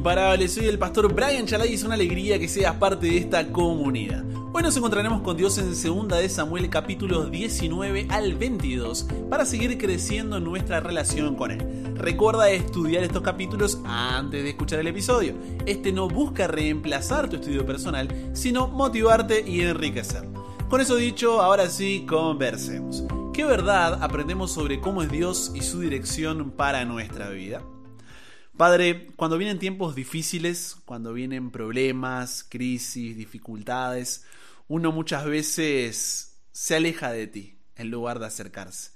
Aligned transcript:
imparables, 0.00 0.54
soy 0.54 0.64
el 0.64 0.78
pastor 0.78 1.12
Brian 1.12 1.44
Chalai 1.44 1.72
y 1.72 1.74
es 1.74 1.84
una 1.84 1.92
alegría 1.92 2.38
que 2.38 2.48
seas 2.48 2.74
parte 2.76 3.06
de 3.06 3.18
esta 3.18 3.52
comunidad. 3.52 4.24
Hoy 4.50 4.62
nos 4.62 4.74
encontraremos 4.74 5.20
con 5.20 5.36
Dios 5.36 5.58
en 5.58 5.74
2 5.74 6.08
de 6.08 6.28
Samuel 6.30 6.70
capítulos 6.70 7.30
19 7.30 8.06
al 8.08 8.34
22 8.34 9.06
para 9.28 9.44
seguir 9.44 9.76
creciendo 9.76 10.38
en 10.38 10.44
nuestra 10.44 10.80
relación 10.80 11.34
con 11.34 11.50
Él. 11.50 11.92
Recuerda 11.96 12.48
estudiar 12.48 13.04
estos 13.04 13.22
capítulos 13.22 13.78
antes 13.84 14.42
de 14.42 14.48
escuchar 14.48 14.78
el 14.78 14.86
episodio. 14.86 15.34
Este 15.66 15.92
no 15.92 16.08
busca 16.08 16.46
reemplazar 16.46 17.28
tu 17.28 17.36
estudio 17.36 17.66
personal, 17.66 18.08
sino 18.32 18.68
motivarte 18.68 19.46
y 19.46 19.60
enriquecer. 19.60 20.26
Con 20.70 20.80
eso 20.80 20.96
dicho, 20.96 21.42
ahora 21.42 21.68
sí, 21.68 22.06
conversemos. 22.08 23.04
¿Qué 23.34 23.44
verdad 23.44 24.02
aprendemos 24.02 24.50
sobre 24.50 24.80
cómo 24.80 25.02
es 25.02 25.10
Dios 25.10 25.52
y 25.54 25.60
su 25.60 25.80
dirección 25.80 26.52
para 26.52 26.86
nuestra 26.86 27.28
vida? 27.28 27.60
Padre, 28.60 29.06
cuando 29.16 29.38
vienen 29.38 29.58
tiempos 29.58 29.94
difíciles, 29.94 30.76
cuando 30.84 31.14
vienen 31.14 31.50
problemas, 31.50 32.44
crisis, 32.46 33.16
dificultades, 33.16 34.26
uno 34.68 34.92
muchas 34.92 35.24
veces 35.24 36.36
se 36.52 36.76
aleja 36.76 37.10
de 37.10 37.26
ti 37.26 37.56
en 37.76 37.90
lugar 37.90 38.18
de 38.18 38.26
acercarse. 38.26 38.90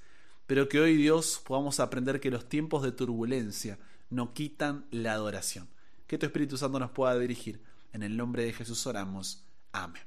Pero 0.47 0.69
que 0.69 0.81
hoy 0.81 0.99
Dios 0.99 1.41
podamos 1.43 1.81
aprender 1.81 2.21
que 2.21 2.31
los 2.31 2.47
tiempos 2.47 2.83
de 2.83 2.93
turbulencia 2.93 3.79
no 4.11 4.35
quitan 4.35 4.85
la 4.91 5.15
adoración. 5.15 5.67
Que 6.07 6.19
tu 6.19 6.27
Espíritu 6.27 6.59
Santo 6.59 6.79
nos 6.79 6.91
pueda 6.91 7.19
dirigir. 7.19 7.63
En 7.95 8.03
el 8.03 8.19
nombre 8.19 8.45
de 8.45 8.53
Jesús 8.53 8.87
oramos. 8.87 9.47
Amén. 9.73 10.03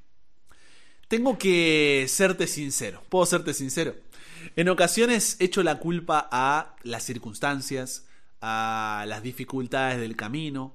Tengo 1.08 1.40
que 1.40 2.06
serte 2.08 2.46
sincero. 2.46 3.02
¿Puedo 3.10 3.26
serte 3.26 3.56
sincero? 3.56 3.96
En 4.56 4.70
ocasiones 4.70 5.36
echo 5.40 5.64
la 5.64 5.80
culpa 5.80 6.30
a 6.32 6.76
las 6.84 7.02
circunstancias, 7.02 8.06
a 8.42 9.06
las 9.08 9.24
dificultades 9.24 10.00
del 10.00 10.16
camino, 10.16 10.74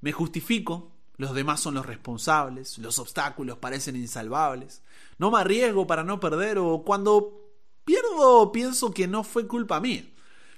me 0.00 0.12
justifico, 0.12 0.92
los 1.16 1.34
demás 1.34 1.60
son 1.60 1.74
los 1.74 1.86
responsables, 1.86 2.78
los 2.78 2.98
obstáculos 2.98 3.58
parecen 3.58 3.96
insalvables, 3.96 4.82
no 5.18 5.30
me 5.30 5.38
arriesgo 5.38 5.86
para 5.86 6.04
no 6.04 6.20
perder 6.20 6.58
o 6.58 6.82
cuando 6.84 7.40
pierdo 7.84 8.50
pienso 8.52 8.92
que 8.92 9.06
no 9.06 9.24
fue 9.24 9.46
culpa 9.46 9.80
mía, 9.80 10.04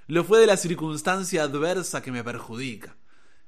lo 0.07 0.25
fue 0.25 0.41
de 0.41 0.47
la 0.47 0.57
circunstancia 0.57 1.43
adversa 1.43 2.03
que 2.03 2.13
me 2.13 2.23
perjudica. 2.23 2.97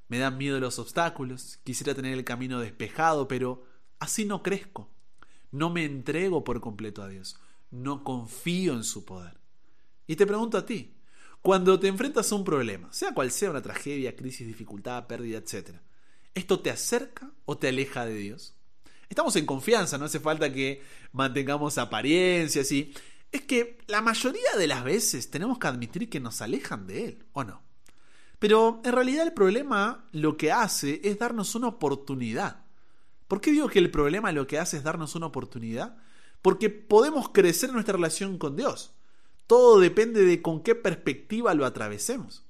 Me 0.07 0.19
dan 0.19 0.37
miedo 0.37 0.59
los 0.59 0.79
obstáculos, 0.79 1.59
quisiera 1.63 1.93
tener 1.93 2.13
el 2.13 2.23
camino 2.23 2.59
despejado, 2.59 3.27
pero 3.27 3.65
así 3.99 4.25
no 4.25 4.41
crezco. 4.41 4.89
No 5.51 5.69
me 5.69 5.85
entrego 5.85 6.43
por 6.43 6.61
completo 6.61 7.03
a 7.03 7.09
Dios, 7.09 7.37
no 7.71 8.03
confío 8.03 8.73
en 8.73 8.83
su 8.83 9.05
poder. 9.05 9.39
Y 10.07 10.15
te 10.15 10.25
pregunto 10.25 10.57
a 10.57 10.65
ti, 10.65 10.96
cuando 11.41 11.79
te 11.79 11.87
enfrentas 11.87 12.31
a 12.31 12.35
un 12.35 12.43
problema, 12.43 12.91
sea 12.91 13.13
cual 13.13 13.31
sea 13.31 13.51
una 13.51 13.61
tragedia, 13.61 14.15
crisis, 14.15 14.45
dificultad, 14.45 15.07
pérdida, 15.07 15.37
etc., 15.37 15.77
¿esto 16.33 16.59
te 16.59 16.69
acerca 16.69 17.31
o 17.45 17.57
te 17.57 17.69
aleja 17.69 18.05
de 18.05 18.15
Dios? 18.15 18.55
Estamos 19.09 19.35
en 19.37 19.45
confianza, 19.45 19.97
no 19.97 20.05
hace 20.05 20.19
falta 20.19 20.51
que 20.51 20.81
mantengamos 21.11 21.77
apariencias 21.77 22.71
y... 22.71 22.93
Es 23.29 23.41
que 23.41 23.77
la 23.87 24.01
mayoría 24.01 24.55
de 24.57 24.67
las 24.67 24.85
veces 24.85 25.29
tenemos 25.29 25.59
que 25.59 25.67
admitir 25.67 26.09
que 26.09 26.21
nos 26.21 26.41
alejan 26.41 26.87
de 26.87 27.05
Él, 27.05 27.25
¿o 27.33 27.43
no? 27.43 27.61
Pero 28.39 28.81
en 28.85 28.93
realidad 28.93 29.25
el 29.25 29.33
problema 29.33 30.05
lo 30.11 30.37
que 30.37 30.51
hace 30.51 31.01
es 31.03 31.19
darnos 31.19 31.55
una 31.55 31.67
oportunidad. 31.67 32.63
¿Por 33.27 33.41
qué 33.41 33.51
digo 33.51 33.67
que 33.67 33.79
el 33.79 33.91
problema 33.91 34.31
lo 34.31 34.47
que 34.47 34.59
hace 34.59 34.77
es 34.77 34.83
darnos 34.83 35.15
una 35.15 35.25
oportunidad? 35.25 35.97
Porque 36.41 36.69
podemos 36.69 37.29
crecer 37.29 37.69
en 37.69 37.75
nuestra 37.75 37.95
relación 37.95 38.37
con 38.37 38.55
Dios. 38.55 38.93
Todo 39.47 39.79
depende 39.79 40.23
de 40.23 40.41
con 40.41 40.61
qué 40.61 40.75
perspectiva 40.75 41.53
lo 41.53 41.65
atravesemos. 41.65 42.45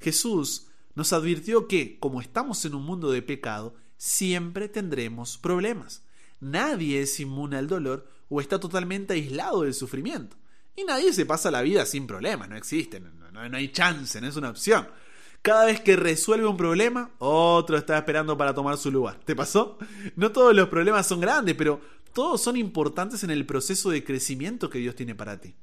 Jesús 0.00 0.68
nos 0.94 1.12
advirtió 1.12 1.68
que, 1.68 1.98
como 1.98 2.20
estamos 2.20 2.64
en 2.64 2.74
un 2.74 2.84
mundo 2.84 3.10
de 3.10 3.22
pecado, 3.22 3.74
siempre 3.96 4.68
tendremos 4.68 5.38
problemas. 5.38 6.02
Nadie 6.40 7.02
es 7.02 7.20
inmune 7.20 7.56
al 7.56 7.68
dolor 7.68 8.08
o 8.28 8.40
está 8.40 8.58
totalmente 8.58 9.14
aislado 9.14 9.62
del 9.62 9.74
sufrimiento. 9.74 10.36
Y 10.76 10.84
nadie 10.84 11.12
se 11.12 11.26
pasa 11.26 11.50
la 11.50 11.62
vida 11.62 11.86
sin 11.86 12.06
problemas, 12.06 12.48
no 12.48 12.56
existen, 12.56 13.12
no, 13.32 13.56
hay 13.56 13.68
chance, 13.68 14.20
no 14.20 14.26
es 14.26 14.36
una 14.36 14.50
opción. 14.50 14.88
Cada 15.42 15.66
vez 15.66 15.80
que 15.80 15.94
resuelve 15.94 16.46
un 16.46 16.56
problema, 16.56 17.10
otro 17.18 17.76
está 17.76 17.98
esperando 17.98 18.36
para 18.36 18.54
tomar 18.54 18.78
su 18.78 18.90
lugar. 18.90 19.20
¿Te 19.24 19.36
pasó? 19.36 19.78
No 20.16 20.32
todos 20.32 20.54
los 20.54 20.68
problemas 20.68 21.06
son 21.06 21.20
grandes, 21.20 21.54
pero 21.54 21.80
todos 22.12 22.40
son 22.40 22.56
importantes 22.56 23.24
en 23.24 23.30
el 23.30 23.44
proceso 23.44 23.90
de 23.90 24.04
crecimiento 24.04 24.70
que 24.70 24.78
Dios 24.78 24.96
tiene 24.96 25.14
para 25.14 25.38
ti. 25.40 25.54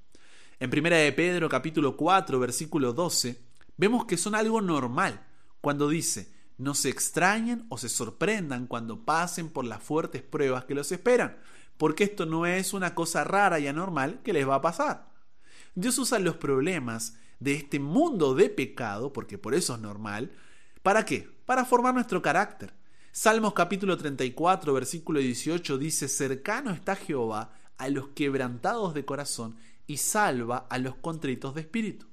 En 0.62 0.70
Primera 0.70 0.98
de 0.98 1.12
Pedro 1.12 1.50
capítulo 1.50 1.98
4 1.98 2.40
versículo 2.40 2.94
12 2.94 3.42
vemos 3.78 4.06
que 4.06 4.16
son 4.16 4.36
algo 4.36 4.62
normal 4.62 5.26
cuando 5.60 5.90
dice 5.90 6.32
no 6.60 6.76
se 6.76 6.90
extrañen 6.90 7.66
o 7.70 7.80
se 7.80 7.90
sorprendan 7.90 8.68
cuando 8.68 9.04
pasen 9.04 9.50
por 9.50 9.66
las 9.66 9.82
fuertes 9.82 10.22
pruebas 10.22 10.66
que 10.66 10.76
los 10.76 10.92
esperan, 10.92 11.40
porque 11.78 12.04
esto 12.04 12.28
no 12.28 12.46
es 12.46 12.74
una 12.74 12.94
cosa 12.94 13.24
rara 13.24 13.58
y 13.58 13.66
anormal 13.66 14.22
que 14.24 14.34
les 14.34 14.48
va 14.48 14.54
a 14.54 14.62
pasar. 14.62 15.10
Dios 15.74 15.98
usa 15.98 16.20
los 16.20 16.36
problemas 16.36 17.18
de 17.40 17.56
este 17.56 17.80
mundo 17.80 18.36
de 18.36 18.52
pecado, 18.52 19.12
porque 19.12 19.40
por 19.40 19.56
eso 19.56 19.74
es 19.74 19.82
normal, 19.82 20.32
¿para 20.84 21.06
qué? 21.06 21.28
Para 21.48 21.66
formar 21.66 21.96
nuestro 21.96 22.22
carácter. 22.22 22.72
Salmos 23.12 23.54
capítulo 23.54 23.98
34, 23.98 24.72
versículo 24.76 25.22
18 25.22 25.80
dice, 25.80 26.08
cercano 26.08 26.70
está 26.70 26.96
Jehová 26.96 27.56
a 27.80 27.90
los 27.90 28.10
quebrantados 28.10 28.94
de 28.94 29.06
corazón 29.06 29.56
y 29.92 29.98
salva 29.98 30.68
a 30.70 30.78
los 30.78 30.96
contritos 30.96 31.54
de 31.54 31.62
espíritu. 31.62 32.08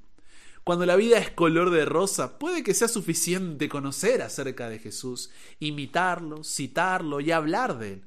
Cuando 0.65 0.85
la 0.85 0.97
vida 0.97 1.17
es 1.19 1.31
color 1.31 1.71
de 1.71 1.85
rosa, 1.85 2.39
puede 2.39 2.65
que 2.65 2.75
sea 2.75 2.89
suficiente 2.89 3.69
conocer 3.69 4.21
acerca 4.21 4.69
de 4.69 4.81
Jesús, 4.81 5.31
imitarlo, 5.61 6.43
citarlo 6.43 7.21
y 7.21 7.31
hablar 7.31 7.79
de 7.79 7.93
él. 7.95 8.05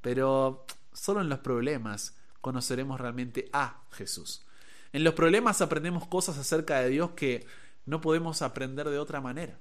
Pero 0.00 0.66
solo 0.92 1.20
en 1.20 1.28
los 1.28 1.38
problemas 1.38 2.16
conoceremos 2.40 3.00
realmente 3.00 3.48
a 3.52 3.84
Jesús. 3.92 4.44
En 4.92 5.04
los 5.04 5.14
problemas 5.14 5.62
aprendemos 5.62 6.08
cosas 6.08 6.36
acerca 6.36 6.80
de 6.80 6.88
Dios 6.88 7.12
que 7.12 7.46
no 7.86 8.00
podemos 8.00 8.42
aprender 8.42 8.90
de 8.90 8.98
otra 8.98 9.20
manera. 9.20 9.56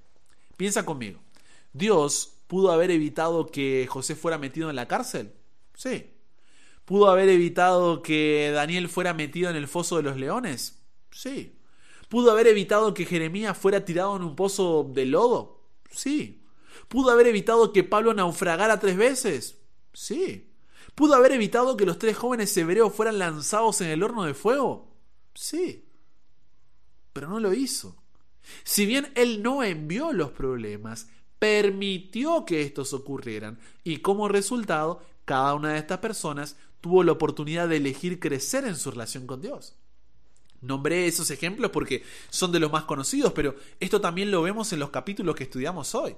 Piensa 0.57 0.85
conmigo, 0.85 1.21
¿Dios 1.71 2.33
pudo 2.47 2.71
haber 2.71 2.89
evitado 2.89 3.45
que 3.45 3.85
José 3.87 4.15
fuera 4.15 4.39
metido 4.39 4.71
en 4.71 4.75
la 4.75 4.87
cárcel? 4.87 5.33
Sí, 5.75 6.11
¿Pudo 6.91 7.09
haber 7.09 7.29
evitado 7.29 8.01
que 8.01 8.51
Daniel 8.53 8.89
fuera 8.89 9.13
metido 9.13 9.49
en 9.49 9.55
el 9.55 9.69
foso 9.69 9.95
de 9.95 10.03
los 10.03 10.17
leones? 10.17 10.83
Sí. 11.09 11.57
¿Pudo 12.09 12.31
haber 12.31 12.47
evitado 12.47 12.93
que 12.93 13.05
Jeremías 13.05 13.57
fuera 13.57 13.85
tirado 13.85 14.17
en 14.17 14.23
un 14.23 14.35
pozo 14.35 14.91
de 14.93 15.05
lodo? 15.05 15.69
Sí. 15.89 16.43
¿Pudo 16.89 17.11
haber 17.11 17.27
evitado 17.27 17.71
que 17.71 17.85
Pablo 17.85 18.13
naufragara 18.13 18.77
tres 18.81 18.97
veces? 18.97 19.57
Sí. 19.93 20.51
¿Pudo 20.93 21.15
haber 21.15 21.31
evitado 21.31 21.77
que 21.77 21.85
los 21.85 21.97
tres 21.97 22.17
jóvenes 22.17 22.57
hebreos 22.57 22.93
fueran 22.93 23.19
lanzados 23.19 23.79
en 23.79 23.87
el 23.87 24.03
horno 24.03 24.25
de 24.25 24.33
fuego? 24.33 24.93
Sí. 25.33 25.87
Pero 27.13 27.29
no 27.29 27.39
lo 27.39 27.53
hizo. 27.53 28.03
Si 28.65 28.85
bien 28.85 29.13
él 29.15 29.41
no 29.41 29.63
envió 29.63 30.11
los 30.11 30.31
problemas, 30.31 31.07
permitió 31.39 32.43
que 32.43 32.63
estos 32.63 32.91
ocurrieran 32.91 33.61
y 33.85 33.99
como 33.99 34.27
resultado 34.27 35.01
cada 35.23 35.53
una 35.53 35.71
de 35.71 35.79
estas 35.79 35.99
personas 35.99 36.57
tuvo 36.81 37.03
la 37.03 37.13
oportunidad 37.13 37.69
de 37.69 37.77
elegir 37.77 38.19
crecer 38.19 38.65
en 38.65 38.75
su 38.75 38.91
relación 38.91 39.27
con 39.27 39.41
Dios. 39.41 39.75
Nombré 40.61 41.07
esos 41.07 41.31
ejemplos 41.31 41.71
porque 41.71 42.03
son 42.29 42.51
de 42.51 42.59
los 42.59 42.71
más 42.71 42.83
conocidos, 42.83 43.33
pero 43.33 43.55
esto 43.79 43.99
también 43.99 44.29
lo 44.29 44.43
vemos 44.43 44.71
en 44.73 44.79
los 44.79 44.91
capítulos 44.91 45.35
que 45.35 45.45
estudiamos 45.45 45.95
hoy. 45.95 46.15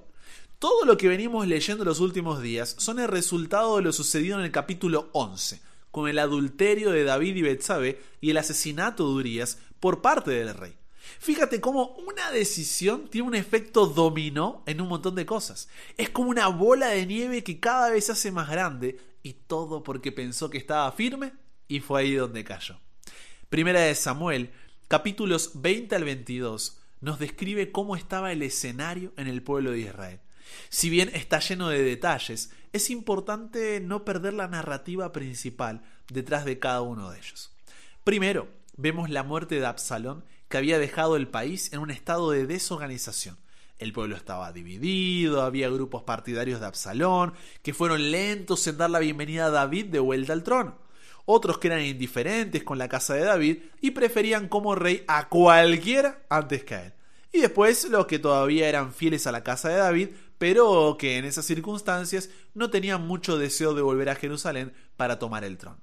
Todo 0.58 0.84
lo 0.84 0.96
que 0.96 1.08
venimos 1.08 1.46
leyendo 1.46 1.84
los 1.84 2.00
últimos 2.00 2.42
días 2.42 2.76
son 2.78 2.98
el 2.98 3.08
resultado 3.08 3.76
de 3.76 3.82
lo 3.82 3.92
sucedido 3.92 4.38
en 4.38 4.44
el 4.44 4.50
capítulo 4.50 5.08
11, 5.12 5.60
con 5.90 6.08
el 6.08 6.18
adulterio 6.18 6.90
de 6.90 7.04
David 7.04 7.36
y 7.36 7.42
Betsabé 7.42 8.00
y 8.20 8.30
el 8.30 8.36
asesinato 8.36 9.08
de 9.08 9.14
Urias 9.14 9.58
por 9.80 10.02
parte 10.02 10.30
del 10.30 10.54
rey. 10.54 10.76
Fíjate 11.18 11.60
cómo 11.60 11.96
una 12.06 12.30
decisión 12.30 13.08
tiene 13.08 13.28
un 13.28 13.34
efecto 13.34 13.86
dominó 13.86 14.62
en 14.66 14.80
un 14.80 14.88
montón 14.88 15.14
de 15.14 15.26
cosas. 15.26 15.68
Es 15.96 16.10
como 16.10 16.30
una 16.30 16.48
bola 16.48 16.88
de 16.88 17.06
nieve 17.06 17.44
que 17.44 17.60
cada 17.60 17.90
vez 17.90 18.06
se 18.06 18.12
hace 18.12 18.30
más 18.30 18.50
grande 18.50 18.98
y 19.24 19.32
todo 19.32 19.82
porque 19.82 20.12
pensó 20.12 20.50
que 20.50 20.58
estaba 20.58 20.92
firme 20.92 21.32
y 21.66 21.80
fue 21.80 22.02
ahí 22.02 22.14
donde 22.14 22.44
cayó. 22.44 22.78
Primera 23.48 23.80
de 23.80 23.94
Samuel, 23.96 24.52
capítulos 24.86 25.52
20 25.54 25.96
al 25.96 26.04
22, 26.04 26.78
nos 27.00 27.18
describe 27.18 27.72
cómo 27.72 27.96
estaba 27.96 28.32
el 28.32 28.42
escenario 28.42 29.12
en 29.16 29.26
el 29.26 29.42
pueblo 29.42 29.72
de 29.72 29.80
Israel. 29.80 30.20
Si 30.68 30.90
bien 30.90 31.10
está 31.14 31.40
lleno 31.40 31.70
de 31.70 31.82
detalles, 31.82 32.52
es 32.72 32.90
importante 32.90 33.80
no 33.80 34.04
perder 34.04 34.34
la 34.34 34.46
narrativa 34.46 35.10
principal 35.10 35.82
detrás 36.08 36.44
de 36.44 36.58
cada 36.58 36.82
uno 36.82 37.10
de 37.10 37.18
ellos. 37.18 37.50
Primero, 38.04 38.48
vemos 38.76 39.08
la 39.08 39.22
muerte 39.22 39.58
de 39.58 39.66
Absalón 39.66 40.24
que 40.48 40.58
había 40.58 40.78
dejado 40.78 41.16
el 41.16 41.28
país 41.28 41.72
en 41.72 41.80
un 41.80 41.90
estado 41.90 42.30
de 42.30 42.46
desorganización. 42.46 43.38
El 43.78 43.92
pueblo 43.92 44.16
estaba 44.16 44.52
dividido, 44.52 45.42
había 45.42 45.68
grupos 45.68 46.02
partidarios 46.04 46.60
de 46.60 46.66
Absalón, 46.66 47.34
que 47.62 47.74
fueron 47.74 48.10
lentos 48.10 48.66
en 48.66 48.76
dar 48.76 48.90
la 48.90 49.00
bienvenida 49.00 49.46
a 49.46 49.50
David 49.50 49.86
de 49.86 49.98
vuelta 49.98 50.32
al 50.32 50.44
trono. 50.44 50.78
Otros 51.26 51.58
que 51.58 51.68
eran 51.68 51.82
indiferentes 51.82 52.62
con 52.62 52.78
la 52.78 52.88
casa 52.88 53.14
de 53.14 53.24
David 53.24 53.58
y 53.80 53.92
preferían 53.92 54.48
como 54.48 54.74
rey 54.74 55.04
a 55.08 55.28
cualquiera 55.28 56.22
antes 56.28 56.64
que 56.64 56.74
a 56.74 56.86
él. 56.86 56.92
Y 57.32 57.40
después 57.40 57.88
los 57.88 58.06
que 58.06 58.20
todavía 58.20 58.68
eran 58.68 58.92
fieles 58.92 59.26
a 59.26 59.32
la 59.32 59.42
casa 59.42 59.68
de 59.68 59.76
David, 59.76 60.08
pero 60.38 60.96
que 60.98 61.16
en 61.16 61.24
esas 61.24 61.44
circunstancias 61.44 62.30
no 62.54 62.70
tenía 62.70 62.98
mucho 62.98 63.38
deseo 63.38 63.74
de 63.74 63.82
volver 63.82 64.08
a 64.08 64.14
Jerusalén 64.14 64.72
para 64.96 65.18
tomar 65.18 65.42
el 65.42 65.58
trono. 65.58 65.80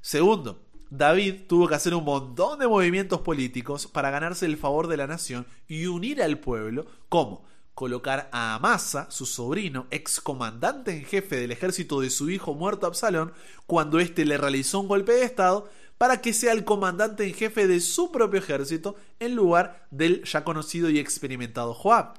Segundo, 0.00 0.64
David 0.90 1.42
tuvo 1.46 1.68
que 1.68 1.76
hacer 1.76 1.94
un 1.94 2.04
montón 2.04 2.58
de 2.58 2.66
movimientos 2.66 3.20
políticos 3.20 3.86
para 3.86 4.10
ganarse 4.10 4.46
el 4.46 4.56
favor 4.56 4.88
de 4.88 4.96
la 4.96 5.06
nación 5.06 5.46
y 5.68 5.86
unir 5.86 6.20
al 6.20 6.38
pueblo, 6.40 6.84
como 7.08 7.44
colocar 7.74 8.28
a 8.32 8.56
Amasa, 8.56 9.06
su 9.08 9.24
sobrino, 9.24 9.86
ex 9.92 10.20
comandante 10.20 10.90
en 10.90 11.04
jefe 11.04 11.36
del 11.36 11.52
ejército 11.52 12.00
de 12.00 12.10
su 12.10 12.28
hijo 12.28 12.54
muerto 12.54 12.88
Absalón, 12.88 13.32
cuando 13.66 14.00
éste 14.00 14.24
le 14.24 14.36
realizó 14.36 14.80
un 14.80 14.88
golpe 14.88 15.12
de 15.12 15.24
estado, 15.24 15.70
para 15.96 16.20
que 16.20 16.32
sea 16.32 16.52
el 16.52 16.64
comandante 16.64 17.24
en 17.24 17.34
jefe 17.34 17.68
de 17.68 17.78
su 17.78 18.10
propio 18.10 18.40
ejército 18.40 18.96
en 19.20 19.36
lugar 19.36 19.86
del 19.90 20.24
ya 20.24 20.42
conocido 20.44 20.90
y 20.90 20.98
experimentado 20.98 21.72
Joab. 21.72 22.14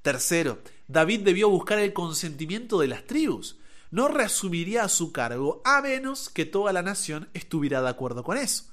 Tercero, 0.00 0.60
David 0.86 1.20
debió 1.20 1.50
buscar 1.50 1.78
el 1.78 1.92
consentimiento 1.92 2.78
de 2.78 2.88
las 2.88 3.04
tribus 3.04 3.58
no 3.90 4.08
reasumiría 4.08 4.84
a 4.84 4.88
su 4.88 5.12
cargo 5.12 5.62
a 5.64 5.80
menos 5.82 6.28
que 6.28 6.44
toda 6.44 6.72
la 6.72 6.82
nación 6.82 7.28
estuviera 7.34 7.82
de 7.82 7.88
acuerdo 7.88 8.22
con 8.22 8.36
eso. 8.36 8.64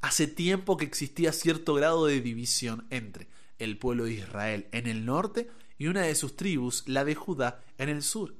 Hace 0.00 0.26
tiempo 0.26 0.76
que 0.76 0.84
existía 0.84 1.32
cierto 1.32 1.74
grado 1.74 2.06
de 2.06 2.20
división 2.20 2.86
entre 2.90 3.28
el 3.58 3.78
pueblo 3.78 4.04
de 4.04 4.14
Israel 4.14 4.68
en 4.72 4.86
el 4.86 5.06
norte 5.06 5.48
y 5.78 5.86
una 5.86 6.02
de 6.02 6.14
sus 6.14 6.36
tribus, 6.36 6.84
la 6.86 7.04
de 7.04 7.14
Judá, 7.14 7.62
en 7.78 7.88
el 7.88 8.02
sur. 8.02 8.34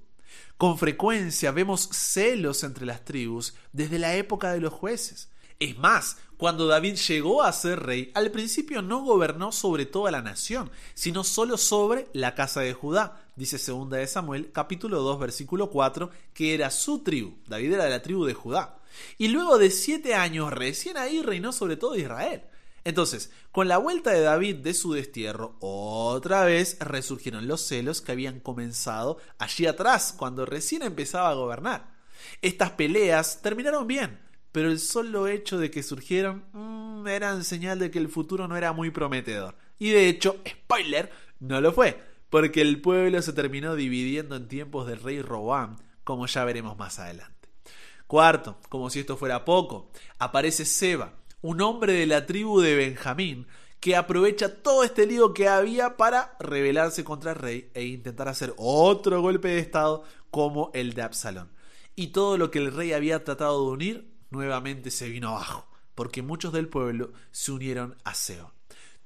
Con 0.57 0.79
frecuencia 0.79 1.53
vemos 1.53 1.89
celos 1.93 2.65
entre 2.65 2.87
las 2.87 3.05
tribus 3.05 3.55
desde 3.73 3.99
la 3.99 4.15
época 4.17 4.53
de 4.53 4.61
los 4.61 4.73
jueces. 4.73 5.31
Es 5.59 5.79
más, 5.79 6.19
cuando 6.37 6.67
David 6.67 6.97
llegó 6.97 7.43
a 7.43 7.53
ser 7.53 7.81
rey, 7.81 8.11
al 8.15 8.31
principio 8.31 8.83
no 8.83 9.03
gobernó 9.03 9.53
sobre 9.53 9.87
toda 9.87 10.11
la 10.11 10.23
nación, 10.23 10.71
sino 10.95 11.25
solo 11.25 11.57
sobre 11.57 12.09
la 12.13 12.35
casa 12.35 12.61
de 12.61 12.73
Judá. 12.73 13.21
Dice 13.37 13.59
segunda 13.59 13.97
de 13.97 14.07
Samuel, 14.07 14.51
capítulo 14.53 15.01
2, 15.01 15.19
versículo 15.19 15.71
4, 15.71 16.11
que 16.33 16.55
era 16.55 16.71
su 16.71 17.01
tribu. 17.01 17.37
David 17.47 17.73
era 17.73 17.85
de 17.85 17.91
la 17.91 18.03
tribu 18.03 18.25
de 18.25 18.35
Judá. 18.35 18.79
Y 19.19 19.29
luego 19.29 19.59
de 19.59 19.71
siete 19.71 20.15
años, 20.15 20.53
recién 20.53 20.97
ahí 20.97 21.23
reinó 21.23 21.53
sobre 21.53 21.77
todo 21.77 21.97
Israel. 21.97 22.43
Entonces, 22.85 23.31
con 23.51 23.67
la 23.67 23.79
vuelta 23.79 24.11
de 24.11 24.21
David 24.21 24.57
de 24.57 24.75
su 24.75 24.93
destierro, 24.93 25.57
otra 25.61 26.45
vez 26.45 26.77
resurgieron 26.81 27.49
los 27.49 27.63
celos 27.63 28.03
que 28.03 28.13
habían 28.13 28.41
comenzado 28.41 29.19
allí 29.39 29.67
atrás, 29.67 30.15
cuando 30.17 30.45
recién 30.45 30.83
empezaba 30.83 31.31
a 31.31 31.35
gobernar. 31.35 31.95
Estas 32.43 32.73
peleas 32.73 33.41
terminaron 33.41 33.87
bien, 33.87 34.21
pero 34.55 34.71
el 34.71 34.79
solo 34.79 35.27
hecho 35.27 35.59
de 35.59 35.69
que 35.69 35.83
surgieron 35.83 36.45
mm, 36.53 37.09
era 37.09 37.43
señal 37.43 37.81
de 37.81 37.91
que 37.91 37.99
el 37.99 38.09
futuro 38.09 38.47
no 38.47 38.57
era 38.57 38.73
muy 38.73 38.91
prometedor. 38.91 39.57
Y 39.81 39.91
de 39.91 40.09
hecho, 40.09 40.37
spoiler, 40.49 41.11
no 41.41 41.61
lo 41.61 41.73
fue, 41.73 42.01
porque 42.31 42.61
el 42.61 42.81
pueblo 42.81 43.21
se 43.21 43.33
terminó 43.33 43.75
dividiendo 43.75 44.37
en 44.37 44.47
tiempos 44.47 44.87
del 44.87 45.03
rey 45.03 45.21
Robán, 45.23 45.79
como 46.05 46.29
ya 46.29 46.45
veremos 46.45 46.79
más 46.79 47.01
adelante. 47.01 47.49
Cuarto, 48.07 48.61
como 48.69 48.91
si 48.91 49.01
esto 49.01 49.17
fuera 49.17 49.45
poco, 49.45 49.91
aparece 50.21 50.65
Seba, 50.65 51.15
un 51.41 51.61
hombre 51.61 51.95
de 51.95 52.07
la 52.07 52.25
tribu 52.25 52.61
de 52.61 52.77
Benjamín, 52.77 53.49
que 53.81 53.97
aprovecha 53.97 54.63
todo 54.63 54.85
este 54.85 55.05
lío 55.05 55.35
que 55.35 55.49
había 55.49 55.97
para 55.97 56.37
rebelarse 56.39 57.03
contra 57.03 57.33
el 57.33 57.39
rey 57.39 57.71
e 57.75 57.87
intentar 57.87 58.29
hacer 58.29 58.55
otro 58.57 59.21
golpe 59.21 59.49
de 59.49 59.59
estado 59.59 60.05
como 60.31 60.71
el 60.75 60.95
de 60.95 61.03
Absalón. 61.03 61.51
Y 61.97 62.09
todo 62.09 62.39
lo 62.39 62.53
que 62.53 62.61
el 62.61 62.73
rey 62.73 62.93
había 62.93 63.25
tratado 63.25 63.61
de 63.67 63.73
unir 63.73 64.14
nuevamente 64.35 64.91
se 64.91 65.09
vino 65.09 65.31
abajo, 65.31 65.67
porque 65.95 66.23
muchos 66.23 66.53
del 66.53 66.69
pueblo 66.69 67.13
se 67.31 67.53
unieron 67.53 67.97
a 68.05 68.15
Seo. 68.15 68.53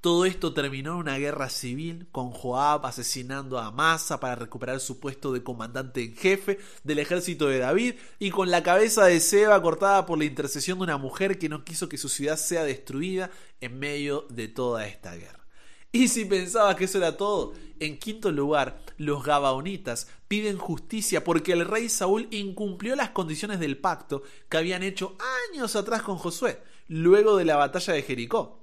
Todo 0.00 0.24
esto 0.24 0.54
terminó 0.54 0.92
en 0.92 0.98
una 0.98 1.18
guerra 1.18 1.50
civil, 1.50 2.06
con 2.12 2.30
Joab 2.30 2.86
asesinando 2.86 3.58
a 3.58 3.66
Amasa 3.66 4.20
para 4.20 4.36
recuperar 4.36 4.78
su 4.78 5.00
puesto 5.00 5.32
de 5.32 5.42
comandante 5.42 6.04
en 6.04 6.14
jefe 6.16 6.60
del 6.84 7.00
ejército 7.00 7.48
de 7.48 7.58
David, 7.58 7.94
y 8.18 8.30
con 8.30 8.50
la 8.50 8.62
cabeza 8.62 9.04
de 9.06 9.20
Seba 9.20 9.60
cortada 9.60 10.06
por 10.06 10.18
la 10.18 10.24
intercesión 10.24 10.78
de 10.78 10.84
una 10.84 10.98
mujer 10.98 11.38
que 11.38 11.48
no 11.48 11.64
quiso 11.64 11.88
que 11.88 11.98
su 11.98 12.08
ciudad 12.08 12.36
sea 12.36 12.64
destruida 12.64 13.30
en 13.60 13.78
medio 13.78 14.26
de 14.30 14.48
toda 14.48 14.86
esta 14.86 15.14
guerra. 15.14 15.37
Y 15.92 16.08
si 16.08 16.24
pensabas 16.24 16.76
que 16.76 16.84
eso 16.84 16.98
era 16.98 17.16
todo, 17.16 17.54
en 17.80 17.98
quinto 17.98 18.30
lugar, 18.30 18.82
los 18.98 19.24
Gabaonitas 19.24 20.08
piden 20.26 20.58
justicia 20.58 21.24
porque 21.24 21.52
el 21.52 21.64
rey 21.64 21.88
Saúl 21.88 22.28
incumplió 22.30 22.96
las 22.96 23.10
condiciones 23.10 23.60
del 23.60 23.78
pacto 23.78 24.22
que 24.48 24.56
habían 24.56 24.82
hecho 24.82 25.16
años 25.50 25.76
atrás 25.76 26.02
con 26.02 26.18
Josué, 26.18 26.60
luego 26.88 27.36
de 27.36 27.44
la 27.44 27.56
batalla 27.56 27.94
de 27.94 28.02
Jericó. 28.02 28.60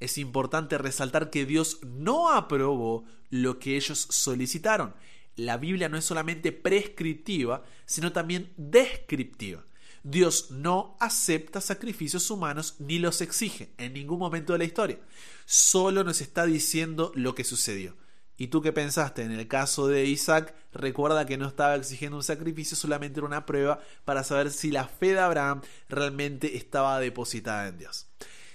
Es 0.00 0.18
importante 0.18 0.76
resaltar 0.76 1.30
que 1.30 1.46
Dios 1.46 1.78
no 1.82 2.30
aprobó 2.30 3.04
lo 3.30 3.58
que 3.58 3.76
ellos 3.76 4.06
solicitaron. 4.10 4.94
La 5.36 5.56
Biblia 5.56 5.88
no 5.88 5.96
es 5.96 6.04
solamente 6.04 6.52
prescriptiva, 6.52 7.64
sino 7.86 8.12
también 8.12 8.52
descriptiva. 8.56 9.64
Dios 10.08 10.52
no 10.52 10.96
acepta 11.00 11.60
sacrificios 11.60 12.30
humanos 12.30 12.76
ni 12.78 13.00
los 13.00 13.20
exige 13.22 13.72
en 13.76 13.92
ningún 13.92 14.20
momento 14.20 14.52
de 14.52 14.60
la 14.60 14.64
historia. 14.64 15.00
Solo 15.46 16.04
nos 16.04 16.20
está 16.20 16.46
diciendo 16.46 17.10
lo 17.16 17.34
que 17.34 17.42
sucedió. 17.42 17.96
¿Y 18.36 18.46
tú 18.46 18.62
qué 18.62 18.72
pensaste? 18.72 19.22
En 19.22 19.32
el 19.32 19.48
caso 19.48 19.88
de 19.88 20.04
Isaac, 20.04 20.54
recuerda 20.72 21.26
que 21.26 21.36
no 21.36 21.48
estaba 21.48 21.74
exigiendo 21.74 22.18
un 22.18 22.22
sacrificio, 22.22 22.76
solamente 22.76 23.18
era 23.18 23.26
una 23.26 23.46
prueba 23.46 23.80
para 24.04 24.22
saber 24.22 24.52
si 24.52 24.70
la 24.70 24.86
fe 24.86 25.14
de 25.14 25.18
Abraham 25.18 25.62
realmente 25.88 26.56
estaba 26.56 27.00
depositada 27.00 27.66
en 27.66 27.78
Dios. 27.78 28.06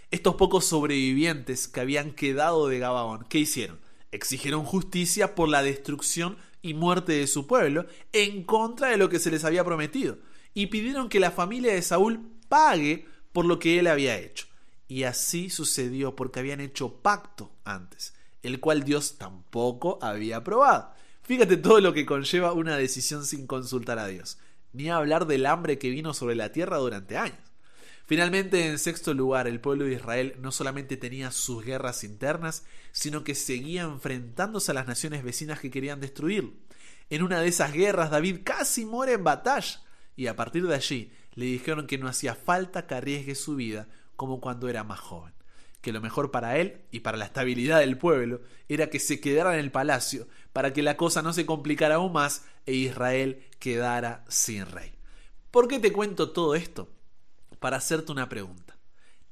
Estos 0.09 0.35
pocos 0.35 0.63
sobrevivientes 0.63 1.67
que 1.67 1.81
habían 1.81 2.11
quedado 2.11 2.69
de 2.69 2.79
Gabaón, 2.79 3.25
¿qué 3.27 3.39
hicieron? 3.39 3.77
Exigieron 4.13 4.63
justicia 4.63 5.35
por 5.35 5.49
la 5.49 5.63
destrucción 5.63 6.37
y 6.61 6.75
muerte 6.75 7.11
de 7.11 7.27
su 7.27 7.45
pueblo 7.45 7.87
en 8.13 8.45
contra 8.45 8.87
de 8.87 8.95
lo 8.95 9.09
que 9.09 9.19
se 9.19 9.31
les 9.31 9.43
había 9.43 9.65
prometido 9.65 10.17
y 10.53 10.67
pidieron 10.67 11.09
que 11.09 11.19
la 11.19 11.31
familia 11.31 11.73
de 11.73 11.81
Saúl 11.81 12.21
pague 12.49 13.07
por 13.31 13.45
lo 13.45 13.59
que 13.59 13.79
él 13.79 13.87
había 13.87 14.17
hecho. 14.17 14.47
Y 14.87 15.03
así 15.03 15.49
sucedió 15.49 16.15
porque 16.15 16.39
habían 16.39 16.59
hecho 16.59 17.01
pacto 17.01 17.51
antes, 17.63 18.13
el 18.43 18.59
cual 18.59 18.83
Dios 18.83 19.17
tampoco 19.17 19.99
había 20.01 20.37
aprobado. 20.37 20.93
Fíjate 21.23 21.57
todo 21.57 21.79
lo 21.79 21.93
que 21.93 22.05
conlleva 22.05 22.51
una 22.51 22.75
decisión 22.75 23.25
sin 23.25 23.47
consultar 23.47 23.99
a 23.99 24.07
Dios, 24.07 24.37
ni 24.73 24.89
hablar 24.89 25.27
del 25.27 25.45
hambre 25.45 25.77
que 25.77 25.89
vino 25.89 26.13
sobre 26.13 26.35
la 26.35 26.51
tierra 26.51 26.77
durante 26.77 27.17
años. 27.17 27.39
Finalmente, 28.05 28.67
en 28.67 28.77
sexto 28.77 29.13
lugar, 29.13 29.47
el 29.47 29.61
pueblo 29.61 29.85
de 29.85 29.93
Israel 29.93 30.35
no 30.39 30.51
solamente 30.51 30.97
tenía 30.97 31.31
sus 31.31 31.63
guerras 31.63 32.03
internas, 32.03 32.65
sino 32.91 33.23
que 33.23 33.35
seguía 33.35 33.83
enfrentándose 33.83 34.71
a 34.71 34.73
las 34.73 34.87
naciones 34.87 35.23
vecinas 35.23 35.61
que 35.61 35.71
querían 35.71 36.01
destruirlo. 36.01 36.51
En 37.09 37.23
una 37.23 37.39
de 37.39 37.47
esas 37.47 37.71
guerras, 37.71 38.11
David 38.11 38.39
casi 38.43 38.85
muere 38.85 39.13
en 39.13 39.23
batalla, 39.23 39.81
y 40.21 40.27
a 40.27 40.35
partir 40.35 40.67
de 40.67 40.75
allí 40.75 41.11
le 41.33 41.45
dijeron 41.45 41.87
que 41.87 41.97
no 41.97 42.07
hacía 42.07 42.35
falta 42.35 42.85
que 42.85 42.93
arriesgue 42.93 43.33
su 43.33 43.55
vida 43.55 43.87
como 44.15 44.39
cuando 44.39 44.69
era 44.69 44.83
más 44.83 44.99
joven, 44.99 45.33
que 45.81 45.91
lo 45.91 45.99
mejor 45.99 46.29
para 46.29 46.59
él 46.59 46.81
y 46.91 46.99
para 46.99 47.17
la 47.17 47.25
estabilidad 47.25 47.79
del 47.79 47.97
pueblo 47.97 48.41
era 48.69 48.91
que 48.91 48.99
se 48.99 49.19
quedara 49.19 49.55
en 49.55 49.59
el 49.59 49.71
palacio 49.71 50.27
para 50.53 50.73
que 50.73 50.83
la 50.83 50.95
cosa 50.95 51.23
no 51.23 51.33
se 51.33 51.47
complicara 51.47 51.95
aún 51.95 52.13
más 52.13 52.45
e 52.67 52.73
Israel 52.73 53.43
quedara 53.57 54.23
sin 54.27 54.67
rey. 54.67 54.93
¿Por 55.49 55.67
qué 55.67 55.79
te 55.79 55.91
cuento 55.91 56.29
todo 56.29 56.53
esto? 56.53 56.87
Para 57.59 57.77
hacerte 57.77 58.11
una 58.11 58.29
pregunta. 58.29 58.77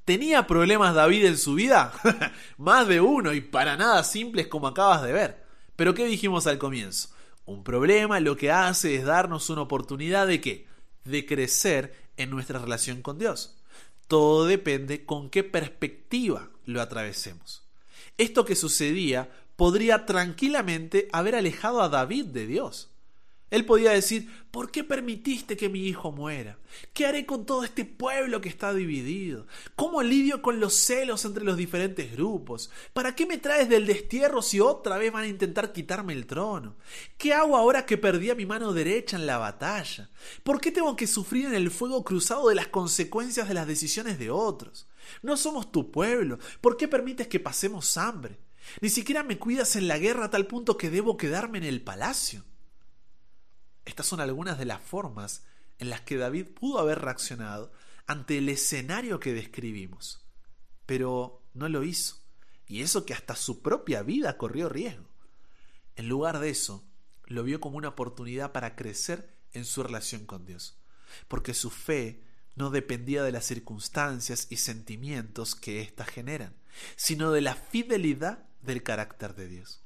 ¿Tenía 0.04 0.48
problemas 0.48 0.96
David 0.96 1.24
en 1.24 1.38
su 1.38 1.54
vida? 1.54 1.92
más 2.58 2.88
de 2.88 3.00
uno 3.00 3.32
y 3.32 3.40
para 3.40 3.76
nada 3.76 4.02
simples 4.02 4.48
como 4.48 4.66
acabas 4.66 5.04
de 5.04 5.12
ver. 5.12 5.44
Pero 5.76 5.94
¿qué 5.94 6.04
dijimos 6.06 6.48
al 6.48 6.58
comienzo? 6.58 7.10
Un 7.44 7.62
problema 7.62 8.18
lo 8.18 8.36
que 8.36 8.50
hace 8.50 8.96
es 8.96 9.04
darnos 9.04 9.50
una 9.50 9.62
oportunidad 9.62 10.26
de 10.26 10.40
qué? 10.40 10.70
De 11.04 11.26
crecer 11.26 11.94
en 12.16 12.30
nuestra 12.30 12.58
relación 12.58 13.02
con 13.02 13.18
Dios. 13.18 13.56
Todo 14.08 14.46
depende 14.46 15.04
con 15.04 15.30
qué 15.30 15.44
perspectiva 15.44 16.50
lo 16.64 16.82
atravesemos. 16.82 17.62
Esto 18.18 18.44
que 18.44 18.56
sucedía 18.56 19.30
podría 19.56 20.04
tranquilamente 20.06 21.08
haber 21.12 21.34
alejado 21.34 21.82
a 21.82 21.88
David 21.88 22.26
de 22.26 22.46
Dios. 22.46 22.89
Él 23.50 23.66
podía 23.66 23.90
decir, 23.90 24.30
¿por 24.52 24.70
qué 24.70 24.84
permitiste 24.84 25.56
que 25.56 25.68
mi 25.68 25.86
hijo 25.86 26.12
muera? 26.12 26.58
¿Qué 26.92 27.06
haré 27.06 27.26
con 27.26 27.46
todo 27.46 27.64
este 27.64 27.84
pueblo 27.84 28.40
que 28.40 28.48
está 28.48 28.72
dividido? 28.72 29.46
¿Cómo 29.74 30.02
lidio 30.02 30.40
con 30.40 30.60
los 30.60 30.74
celos 30.74 31.24
entre 31.24 31.44
los 31.44 31.56
diferentes 31.56 32.12
grupos? 32.12 32.70
¿Para 32.92 33.16
qué 33.16 33.26
me 33.26 33.38
traes 33.38 33.68
del 33.68 33.86
destierro 33.86 34.40
si 34.40 34.60
otra 34.60 34.98
vez 34.98 35.12
van 35.12 35.24
a 35.24 35.28
intentar 35.28 35.72
quitarme 35.72 36.12
el 36.12 36.26
trono? 36.26 36.76
¿Qué 37.18 37.34
hago 37.34 37.56
ahora 37.56 37.86
que 37.86 37.98
perdí 37.98 38.30
a 38.30 38.36
mi 38.36 38.46
mano 38.46 38.72
derecha 38.72 39.16
en 39.16 39.26
la 39.26 39.38
batalla? 39.38 40.10
¿Por 40.44 40.60
qué 40.60 40.70
tengo 40.70 40.94
que 40.94 41.08
sufrir 41.08 41.46
en 41.46 41.54
el 41.54 41.72
fuego 41.72 42.04
cruzado 42.04 42.48
de 42.48 42.54
las 42.54 42.68
consecuencias 42.68 43.48
de 43.48 43.54
las 43.54 43.66
decisiones 43.66 44.18
de 44.18 44.30
otros? 44.30 44.88
No 45.22 45.36
somos 45.36 45.72
tu 45.72 45.90
pueblo. 45.90 46.38
¿Por 46.60 46.76
qué 46.76 46.86
permites 46.86 47.26
que 47.26 47.40
pasemos 47.40 47.96
hambre? 47.96 48.38
Ni 48.80 48.90
siquiera 48.90 49.24
me 49.24 49.38
cuidas 49.38 49.74
en 49.74 49.88
la 49.88 49.98
guerra 49.98 50.26
a 50.26 50.30
tal 50.30 50.46
punto 50.46 50.76
que 50.76 50.90
debo 50.90 51.16
quedarme 51.16 51.58
en 51.58 51.64
el 51.64 51.82
palacio. 51.82 52.44
Estas 53.84 54.06
son 54.06 54.20
algunas 54.20 54.58
de 54.58 54.64
las 54.64 54.82
formas 54.82 55.44
en 55.78 55.90
las 55.90 56.02
que 56.02 56.16
David 56.16 56.48
pudo 56.48 56.78
haber 56.78 57.00
reaccionado 57.00 57.72
ante 58.06 58.38
el 58.38 58.48
escenario 58.48 59.20
que 59.20 59.32
describimos. 59.32 60.24
Pero 60.86 61.42
no 61.54 61.68
lo 61.68 61.84
hizo. 61.84 62.16
Y 62.66 62.82
eso 62.82 63.04
que 63.04 63.14
hasta 63.14 63.34
su 63.34 63.62
propia 63.62 64.02
vida 64.02 64.36
corrió 64.36 64.68
riesgo. 64.68 65.08
En 65.96 66.08
lugar 66.08 66.38
de 66.38 66.50
eso, 66.50 66.84
lo 67.24 67.42
vio 67.44 67.60
como 67.60 67.76
una 67.76 67.88
oportunidad 67.88 68.52
para 68.52 68.76
crecer 68.76 69.36
en 69.52 69.64
su 69.64 69.82
relación 69.82 70.26
con 70.26 70.44
Dios, 70.44 70.78
porque 71.28 71.54
su 71.54 71.70
fe 71.70 72.22
no 72.56 72.70
dependía 72.70 73.22
de 73.22 73.32
las 73.32 73.44
circunstancias 73.46 74.46
y 74.50 74.56
sentimientos 74.56 75.54
que 75.54 75.80
éstas 75.80 76.08
generan, 76.08 76.54
sino 76.96 77.32
de 77.32 77.40
la 77.40 77.54
fidelidad 77.54 78.48
del 78.62 78.82
carácter 78.82 79.34
de 79.34 79.48
Dios. 79.48 79.82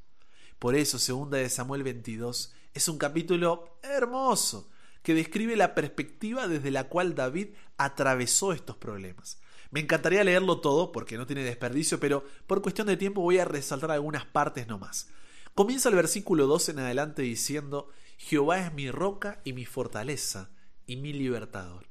Por 0.59 0.75
eso, 0.75 0.99
segunda 0.99 1.39
de 1.39 1.51
Samuel 1.51 1.83
22 1.83 2.53
es 2.75 2.89
un 2.89 2.99
capítulo 2.99 3.79
hermoso 3.83 4.69
que 5.03 5.15
describe 5.15 5.57
la 5.57 5.75
perspectiva 5.75 6.49
desde 6.49 6.71
la 6.71 6.89
cual 6.89 7.15
David 7.15 7.49
atravesó 7.77 8.53
estos 8.53 8.77
problemas. 8.77 9.39
Me 9.71 9.81
encantaría 9.81 10.25
leerlo 10.25 10.61
todo 10.61 10.93
porque 10.93 11.17
no 11.17 11.27
tiene 11.27 11.45
desperdicio, 11.45 12.01
pero 12.01 12.25
por 12.47 12.63
cuestión 12.63 12.87
de 12.87 12.97
tiempo 12.97 13.21
voy 13.21 13.39
a 13.39 13.45
resaltar 13.45 13.91
algunas 13.91 14.25
partes 14.25 14.67
nomás. 14.67 15.09
Comienza 15.55 15.89
el 15.89 15.95
versículo 15.95 16.47
2 16.47 16.71
en 16.71 16.79
adelante 16.81 17.23
diciendo, 17.23 17.89
Jehová 18.19 18.59
es 18.61 18.73
mi 18.73 18.91
roca 18.91 19.41
y 19.45 19.53
mi 19.53 19.65
fortaleza 19.65 20.51
y 20.87 20.97
mi 20.97 21.13
libertador. 21.13 21.87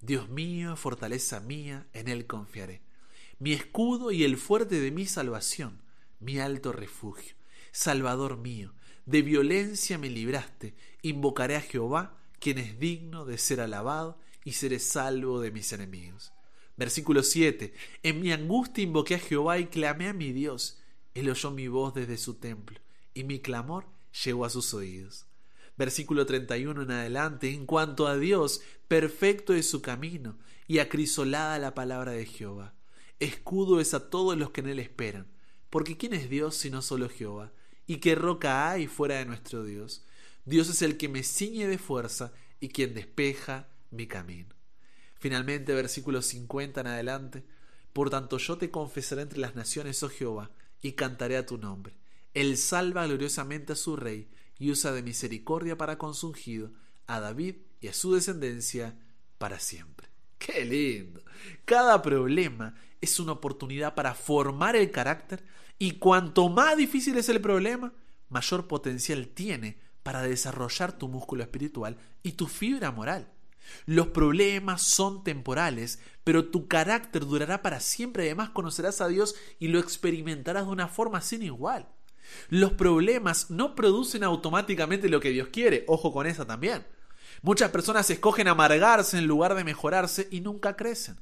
Dios 0.00 0.28
mío, 0.28 0.76
fortaleza 0.76 1.40
mía, 1.40 1.86
en 1.92 2.08
él 2.08 2.26
confiaré. 2.26 2.82
Mi 3.38 3.52
escudo 3.52 4.10
y 4.10 4.24
el 4.24 4.36
fuerte 4.36 4.80
de 4.80 4.90
mi 4.90 5.06
salvación, 5.06 5.82
mi 6.18 6.38
alto 6.38 6.72
refugio. 6.72 7.36
Salvador 7.72 8.36
mío, 8.36 8.74
de 9.06 9.22
violencia 9.22 9.98
me 9.98 10.08
libraste, 10.08 10.74
invocaré 11.02 11.56
a 11.56 11.60
Jehová, 11.60 12.18
quien 12.38 12.58
es 12.58 12.78
digno 12.78 13.24
de 13.24 13.38
ser 13.38 13.60
alabado, 13.60 14.18
y 14.44 14.52
seré 14.52 14.78
salvo 14.78 15.40
de 15.40 15.50
mis 15.50 15.72
enemigos. 15.72 16.32
Versículo 16.76 17.22
7. 17.22 17.72
En 18.02 18.20
mi 18.20 18.32
angustia 18.32 18.82
invoqué 18.82 19.14
a 19.14 19.18
Jehová 19.18 19.58
y 19.58 19.66
clamé 19.66 20.08
a 20.08 20.12
mi 20.12 20.32
Dios. 20.32 20.78
Él 21.14 21.30
oyó 21.30 21.50
mi 21.50 21.68
voz 21.68 21.94
desde 21.94 22.18
su 22.18 22.34
templo, 22.34 22.80
y 23.14 23.24
mi 23.24 23.40
clamor 23.40 23.86
llegó 24.24 24.44
a 24.44 24.50
sus 24.50 24.74
oídos. 24.74 25.26
Versículo 25.76 26.26
31 26.26 26.82
en 26.82 26.90
adelante. 26.90 27.50
En 27.50 27.66
cuanto 27.66 28.06
a 28.06 28.16
Dios, 28.16 28.62
perfecto 28.88 29.54
es 29.54 29.68
su 29.68 29.82
camino, 29.82 30.38
y 30.66 30.78
acrisolada 30.78 31.58
la 31.58 31.74
palabra 31.74 32.12
de 32.12 32.26
Jehová. 32.26 32.74
Escudo 33.20 33.80
es 33.80 33.94
a 33.94 34.10
todos 34.10 34.36
los 34.36 34.50
que 34.50 34.60
en 34.60 34.68
él 34.68 34.78
esperan. 34.78 35.26
Porque 35.70 35.96
¿quién 35.96 36.14
es 36.14 36.28
Dios 36.30 36.56
sino 36.56 36.82
solo 36.82 37.08
Jehová? 37.08 37.52
¿Y 37.86 37.98
qué 37.98 38.14
roca 38.14 38.70
hay 38.70 38.86
fuera 38.86 39.16
de 39.16 39.26
nuestro 39.26 39.64
Dios? 39.64 40.04
Dios 40.44 40.68
es 40.68 40.82
el 40.82 40.96
que 40.96 41.08
me 41.08 41.22
ciñe 41.22 41.66
de 41.66 41.78
fuerza 41.78 42.32
y 42.60 42.68
quien 42.68 42.94
despeja 42.94 43.68
mi 43.90 44.06
camino. 44.06 44.54
Finalmente, 45.18 45.74
versículo 45.74 46.22
50 46.22 46.80
en 46.80 46.86
adelante. 46.86 47.44
Por 47.92 48.10
tanto 48.10 48.38
yo 48.38 48.58
te 48.58 48.70
confesaré 48.70 49.22
entre 49.22 49.38
las 49.38 49.54
naciones, 49.54 50.02
oh 50.02 50.08
Jehová, 50.08 50.50
y 50.82 50.92
cantaré 50.92 51.36
a 51.36 51.46
tu 51.46 51.58
nombre. 51.58 51.94
Él 52.34 52.56
salva 52.58 53.06
gloriosamente 53.06 53.72
a 53.72 53.76
su 53.76 53.96
rey 53.96 54.28
y 54.58 54.70
usa 54.70 54.92
de 54.92 55.02
misericordia 55.02 55.76
para 55.76 55.98
con 55.98 56.14
su 56.14 56.34
a 57.06 57.20
David 57.20 57.56
y 57.80 57.88
a 57.88 57.94
su 57.94 58.14
descendencia 58.14 58.98
para 59.38 59.60
siempre. 59.60 60.08
¡Qué 60.38 60.64
lindo! 60.64 61.22
Cada 61.64 62.02
problema 62.02 62.74
es 63.00 63.20
una 63.20 63.32
oportunidad 63.32 63.94
para 63.94 64.14
formar 64.14 64.76
el 64.76 64.90
carácter 64.90 65.44
y 65.78 65.92
cuanto 65.92 66.48
más 66.48 66.76
difícil 66.76 67.16
es 67.16 67.28
el 67.28 67.40
problema, 67.40 67.92
mayor 68.28 68.66
potencial 68.66 69.28
tiene 69.28 69.78
para 70.02 70.22
desarrollar 70.22 70.92
tu 70.98 71.08
músculo 71.08 71.42
espiritual 71.42 71.96
y 72.22 72.32
tu 72.32 72.46
fibra 72.46 72.90
moral. 72.90 73.32
Los 73.86 74.08
problemas 74.08 74.82
son 74.82 75.24
temporales, 75.24 75.98
pero 76.22 76.46
tu 76.46 76.68
carácter 76.68 77.24
durará 77.24 77.62
para 77.62 77.80
siempre. 77.80 78.24
Además, 78.24 78.50
conocerás 78.50 79.00
a 79.00 79.08
Dios 79.08 79.34
y 79.58 79.68
lo 79.68 79.78
experimentarás 79.78 80.66
de 80.66 80.72
una 80.72 80.88
forma 80.88 81.20
sin 81.20 81.42
igual. 81.42 81.88
Los 82.48 82.72
problemas 82.72 83.50
no 83.50 83.74
producen 83.74 84.24
automáticamente 84.24 85.08
lo 85.08 85.20
que 85.20 85.30
Dios 85.30 85.48
quiere. 85.48 85.84
Ojo 85.88 86.12
con 86.12 86.26
eso 86.26 86.46
también. 86.46 86.86
Muchas 87.42 87.70
personas 87.70 88.08
escogen 88.10 88.48
amargarse 88.48 89.18
en 89.18 89.26
lugar 89.26 89.54
de 89.54 89.64
mejorarse 89.64 90.28
y 90.30 90.40
nunca 90.40 90.76
crecen. 90.76 91.20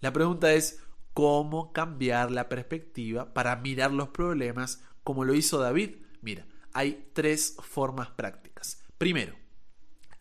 La 0.00 0.12
pregunta 0.12 0.52
es, 0.52 0.80
¿cómo 1.14 1.72
cambiar 1.72 2.30
la 2.30 2.48
perspectiva 2.48 3.32
para 3.34 3.56
mirar 3.56 3.92
los 3.92 4.08
problemas 4.08 4.82
como 5.04 5.24
lo 5.24 5.34
hizo 5.34 5.58
David? 5.58 5.96
Mira, 6.20 6.46
hay 6.72 7.08
tres 7.12 7.56
formas 7.60 8.10
prácticas. 8.10 8.82
Primero, 8.98 9.34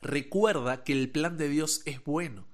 recuerda 0.02 0.84
que 0.84 0.94
el 0.94 1.10
plan 1.10 1.38
de 1.38 1.50
Dios 1.50 1.82
es 1.86 2.04
bueno. 2.04 2.46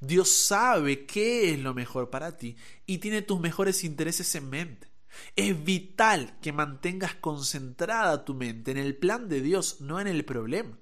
Dios 0.00 0.30
sabe 0.30 1.06
qué 1.06 1.52
es 1.52 1.60
lo 1.60 1.74
mejor 1.74 2.10
para 2.10 2.36
ti 2.36 2.56
y 2.86 2.98
tiene 2.98 3.22
tus 3.22 3.40
mejores 3.40 3.84
intereses 3.84 4.34
en 4.34 4.48
mente. 4.48 4.88
Es 5.36 5.62
vital 5.62 6.38
que 6.40 6.52
mantengas 6.52 7.14
concentrada 7.14 8.24
tu 8.24 8.34
mente 8.34 8.70
en 8.70 8.78
el 8.78 8.96
plan 8.96 9.28
de 9.28 9.40
Dios, 9.40 9.80
no 9.80 10.00
en 10.00 10.08
el 10.08 10.24
problema. 10.24 10.78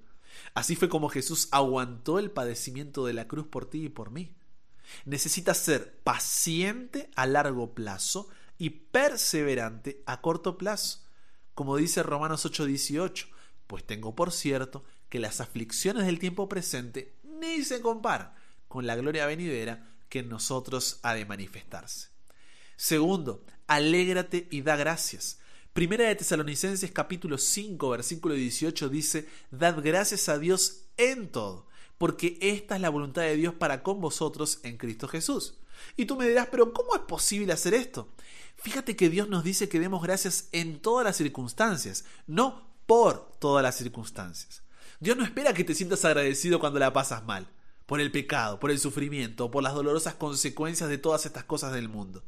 Así 0.53 0.75
fue 0.75 0.89
como 0.89 1.09
Jesús 1.09 1.47
aguantó 1.51 2.19
el 2.19 2.31
padecimiento 2.31 3.05
de 3.05 3.13
la 3.13 3.27
cruz 3.27 3.47
por 3.47 3.69
ti 3.69 3.85
y 3.85 3.89
por 3.89 4.11
mí. 4.11 4.35
Necesitas 5.05 5.57
ser 5.57 5.99
paciente 6.03 7.09
a 7.15 7.25
largo 7.25 7.73
plazo 7.73 8.29
y 8.57 8.69
perseverante 8.69 10.03
a 10.05 10.21
corto 10.21 10.57
plazo. 10.57 11.03
Como 11.53 11.77
dice 11.77 12.03
Romanos 12.03 12.45
8:18, 12.45 13.27
pues 13.67 13.83
tengo 13.85 14.15
por 14.15 14.31
cierto 14.31 14.83
que 15.09 15.19
las 15.19 15.41
aflicciones 15.41 16.05
del 16.05 16.19
tiempo 16.19 16.49
presente 16.49 17.13
ni 17.23 17.63
se 17.63 17.81
comparan 17.81 18.33
con 18.67 18.87
la 18.87 18.95
gloria 18.95 19.25
venidera 19.25 19.87
que 20.09 20.19
en 20.19 20.29
nosotros 20.29 20.99
ha 21.03 21.13
de 21.13 21.25
manifestarse. 21.25 22.09
Segundo, 22.75 23.45
alégrate 23.67 24.47
y 24.49 24.61
da 24.61 24.75
gracias. 24.75 25.39
Primera 25.73 26.07
de 26.07 26.15
Tesalonicenses 26.15 26.91
capítulo 26.91 27.37
5 27.37 27.89
versículo 27.89 28.35
18 28.35 28.89
dice, 28.89 29.27
Dad 29.51 29.81
gracias 29.83 30.29
a 30.29 30.37
Dios 30.37 30.85
en 30.97 31.31
todo, 31.31 31.67
porque 32.03 32.37
esta 32.41 32.75
es 32.75 32.81
la 32.81 32.89
voluntad 32.89 33.21
de 33.21 33.37
Dios 33.37 33.53
para 33.53 33.81
con 33.81 34.01
vosotros 34.01 34.59
en 34.63 34.75
Cristo 34.75 35.07
Jesús. 35.07 35.53
Y 35.95 36.03
tú 36.03 36.17
me 36.17 36.27
dirás, 36.27 36.49
pero 36.51 36.73
¿cómo 36.73 36.95
es 36.95 37.01
posible 37.03 37.53
hacer 37.53 37.73
esto? 37.73 38.09
Fíjate 38.57 38.97
que 38.97 39.09
Dios 39.09 39.29
nos 39.29 39.45
dice 39.45 39.69
que 39.69 39.79
demos 39.79 40.03
gracias 40.03 40.49
en 40.51 40.81
todas 40.81 41.05
las 41.05 41.15
circunstancias, 41.15 42.03
no 42.27 42.67
por 42.87 43.31
todas 43.39 43.63
las 43.63 43.77
circunstancias. 43.77 44.63
Dios 44.99 45.15
no 45.15 45.23
espera 45.23 45.53
que 45.53 45.63
te 45.63 45.73
sientas 45.73 46.03
agradecido 46.03 46.59
cuando 46.59 46.77
la 46.77 46.91
pasas 46.91 47.23
mal, 47.23 47.47
por 47.85 48.01
el 48.01 48.11
pecado, 48.11 48.59
por 48.59 48.71
el 48.71 48.79
sufrimiento, 48.79 49.49
por 49.49 49.63
las 49.63 49.73
dolorosas 49.73 50.15
consecuencias 50.15 50.89
de 50.89 50.97
todas 50.97 51.25
estas 51.25 51.45
cosas 51.45 51.71
del 51.71 51.87
mundo. 51.87 52.21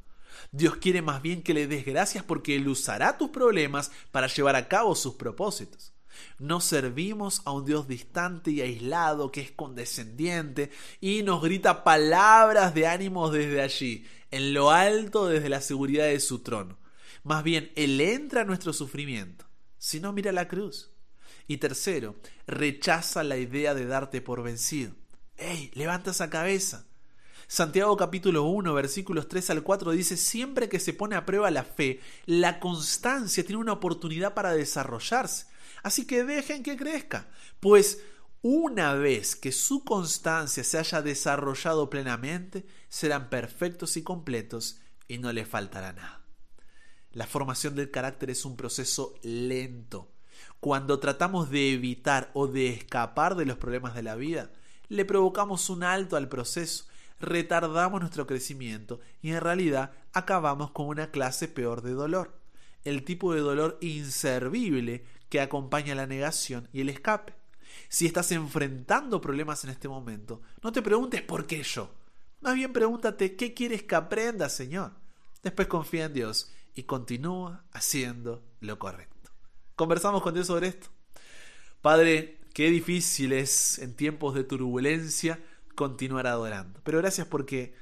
Dios 0.53 0.77
quiere 0.77 1.01
más 1.01 1.22
bien 1.22 1.44
que 1.44 1.53
le 1.53 1.67
des 1.67 1.86
gracias 1.86 2.24
porque 2.24 2.55
Él 2.55 2.70
usará 2.70 3.17
tus 3.17 3.29
problemas 3.29 3.91
para 4.13 4.27
llevar 4.27 4.55
a 4.55 4.70
cabo 4.70 4.96
sus 4.96 5.15
propósitos. 5.15 5.94
No 6.39 6.62
servimos 6.62 7.41
a 7.45 7.51
un 7.51 7.65
Dios 7.65 7.88
distante 7.88 8.51
y 8.51 8.62
aislado 8.62 9.31
que 9.31 9.41
es 9.41 9.51
condescendiente 9.51 10.72
y 11.01 11.24
nos 11.24 11.41
grita 11.41 11.84
palabras 11.84 12.74
de 12.74 12.88
ánimo 12.88 13.29
desde 13.29 13.62
allí, 13.62 14.05
en 14.31 14.53
lo 14.53 14.72
alto 14.72 15.27
desde 15.27 15.50
la 15.50 15.62
seguridad 15.62 16.05
de 16.05 16.19
su 16.19 16.39
trono. 16.39 16.77
Más 17.24 17.43
bien, 17.43 17.72
Él 17.75 18.00
entra 18.01 18.41
a 18.41 18.45
nuestro 18.45 18.74
sufrimiento. 18.74 19.45
Si 19.77 20.00
no, 20.00 20.13
mira 20.13 20.31
la 20.31 20.48
cruz. 20.48 20.91
Y 21.48 21.57
tercero, 21.57 22.15
rechaza 22.48 23.24
la 23.24 23.38
idea 23.38 23.74
de 23.74 23.86
darte 23.86 24.22
por 24.22 24.43
vencido. 24.43 24.93
¡Ey! 25.38 25.72
Levanta 25.74 26.12
esa 26.12 26.29
cabeza. 26.29 26.86
Santiago 27.48 27.95
capítulo 27.95 28.43
1 28.43 28.74
versículos 28.74 29.27
3 29.27 29.51
al 29.51 29.63
4 29.63 29.91
dice, 29.91 30.17
siempre 30.17 30.67
que 30.67 30.79
se 30.79 30.93
pone 30.93 31.15
a 31.15 31.25
prueba 31.25 31.51
la 31.51 31.63
fe, 31.63 32.00
la 32.25 32.60
constancia 32.60 33.45
tiene 33.45 33.62
una 33.62 33.74
oportunidad 33.74 34.34
para 34.34 34.53
desarrollarse. 34.53 35.45
Así 35.84 36.05
que 36.05 36.24
dejen 36.24 36.63
que 36.63 36.77
crezca, 36.77 37.29
pues 37.60 38.01
una 38.41 38.93
vez 38.93 39.36
que 39.36 39.51
su 39.51 39.84
constancia 39.84 40.63
se 40.63 40.77
haya 40.77 41.01
desarrollado 41.01 41.89
plenamente, 41.89 42.65
serán 42.89 43.29
perfectos 43.29 43.98
y 43.98 44.03
completos 44.03 44.79
y 45.07 45.17
no 45.17 45.34
le 45.34 45.45
faltará 45.45 45.93
nada. 45.93 46.22
La 47.12 47.27
formación 47.27 47.75
del 47.75 47.91
carácter 47.91 48.29
es 48.29 48.45
un 48.45 48.57
proceso 48.57 49.15
lento. 49.24 50.12
Cuando 50.60 51.00
tratamos 51.00 51.50
de 51.50 51.74
evitar 51.74 52.29
o 52.34 52.48
de 52.48 52.67
escapar 52.67 53.36
de 53.36 53.45
los 53.45 53.57
problemas 53.57 53.95
de 53.95 54.03
la 54.03 54.15
vida, 54.15 54.51
le 54.89 55.05
provocamos 55.05 55.69
un 55.69 55.84
alto 55.84 56.17
al 56.17 56.29
proceso 56.29 56.86
retardamos 57.19 58.01
nuestro 58.01 58.27
crecimiento 58.27 59.00
y 59.22 59.31
en 59.31 59.41
realidad 59.41 59.91
acabamos 60.13 60.72
con 60.72 60.88
una 60.88 61.12
clase 61.12 61.48
peor 61.48 61.81
de 61.81 61.91
dolor, 61.91 62.39
el 62.84 63.03
tipo 63.03 63.34
de 63.34 63.41
dolor 63.41 63.77
inservible 63.81 65.05
que 65.29 65.41
acompaña 65.41 65.96
la 65.96 66.08
negación 66.08 66.70
y 66.72 66.82
el 66.82 66.89
escape. 66.89 67.34
Si 67.89 68.05
estás 68.05 68.32
enfrentando 68.32 69.22
problemas 69.22 69.63
en 69.63 69.70
este 69.70 69.88
momento, 69.88 70.41
no 70.62 70.72
te 70.72 70.82
preguntes 70.82 71.22
por 71.22 71.46
qué 71.46 71.63
yo. 71.63 71.91
Más 72.41 72.55
bien 72.55 72.74
pregúntate 72.74 73.36
qué 73.36 73.53
quieres 73.53 73.84
que 73.84 73.96
aprenda, 73.96 74.50
Señor. 74.50 74.91
Después 75.44 75.67
confía 75.67 76.05
en 76.05 76.13
Dios 76.13 76.51
y 76.74 76.84
continúa 76.84 77.65
haciendo 77.72 78.44
lo 78.60 78.77
correcto. 78.79 79.32
Conversamos 79.75 80.22
con 80.22 80.34
Dios 80.34 80.48
sobre 80.48 80.67
esto. 80.67 80.88
Padre, 81.82 82.39
qué 82.53 82.70
difícil 82.70 83.34
es 83.34 83.79
en 83.79 83.96
tiempos 83.96 84.36
de 84.36 84.44
turbulencia 84.44 85.39
continuar 85.75 86.27
adorando. 86.27 86.79
Pero 86.84 87.00
gracias 87.00 87.27
porque 87.27 87.75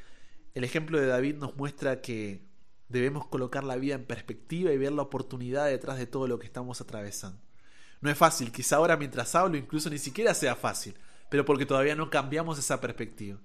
el 0.54 0.64
ejemplo 0.64 1.00
de 1.00 1.08
David 1.08 1.36
nos 1.36 1.56
muestra 1.56 2.02
que 2.02 2.44
debemos 2.90 3.28
colocar 3.28 3.63
la 3.63 3.75
vida 3.75 3.96
en 3.96 4.06
perspectiva 4.06 4.72
y 4.72 4.78
ver 4.78 4.92
la 4.92 5.02
oportunidad 5.02 5.68
detrás 5.68 5.98
de 5.98 6.08
todo 6.08 6.28
lo 6.28 6.40
que 6.40 6.46
estamos 6.46 6.82
atravesando. 6.82 7.40
No 8.02 8.10
es 8.10 8.18
fácil, 8.18 8.52
quizá 8.52 8.75
ahora 8.78 8.98
mientras 8.98 9.34
hablo 9.36 9.58
incluso 9.58 9.90
ni 9.90 9.98
siquiera 9.98 10.34
sea 10.34 10.56
fácil, 10.56 10.96
pero 11.30 11.46
porque 11.46 11.66
todavía 11.66 11.96
no 11.96 12.10
cambiamos 12.10 12.60
esa 12.60 12.82
perspectiva. 12.82 13.40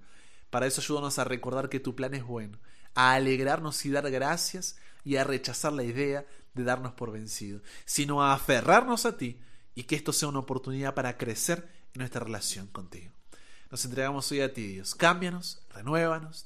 Para 0.49 0.67
eso 0.67 0.81
ayúdanos 0.81 1.17
a 1.19 1.23
recordar 1.23 1.69
que 1.69 1.79
tu 1.79 1.95
plan 1.95 2.13
es 2.13 2.23
bueno, 2.23 2.59
a 2.93 3.13
alegrarnos 3.13 3.85
y 3.85 3.91
dar 3.91 4.09
gracias 4.11 4.77
y 5.03 5.15
a 5.15 5.23
rechazar 5.23 5.73
la 5.73 5.83
idea 5.83 6.25
de 6.53 6.63
darnos 6.63 6.93
por 6.93 7.11
vencido, 7.11 7.61
sino 7.85 8.23
a 8.23 8.33
aferrarnos 8.33 9.05
a 9.05 9.17
ti 9.17 9.39
y 9.75 9.83
que 9.83 9.95
esto 9.95 10.11
sea 10.11 10.27
una 10.27 10.39
oportunidad 10.39 10.93
para 10.93 11.17
crecer 11.17 11.69
en 11.93 11.99
nuestra 11.99 12.23
relación 12.23 12.67
contigo. 12.67 13.13
Nos 13.71 13.85
entregamos 13.85 14.31
hoy 14.31 14.41
a 14.41 14.53
ti, 14.53 14.65
Dios. 14.67 14.95
Cámbianos, 14.95 15.61
renuévanos, 15.69 16.45